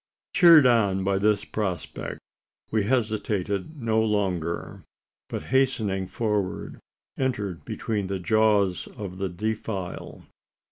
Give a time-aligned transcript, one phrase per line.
[0.33, 2.19] Cheered on by this prospect,
[2.71, 4.83] we hesitated no longer;
[5.29, 6.79] but hastening forward,
[7.19, 10.25] entered between the jaws of the defile.